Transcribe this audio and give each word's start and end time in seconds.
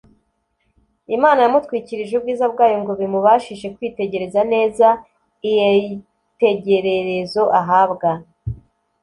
Imana 1.15 1.39
yamutwikirije 1.45 2.13
ubwiza 2.15 2.45
bwayo 2.53 2.77
ngo 2.83 2.93
bimubashishe 2.99 3.67
kwitegereza 3.75 4.41
neza 4.53 4.87
ieyitegererezo 5.49 7.43
ahabwa, 7.59 8.11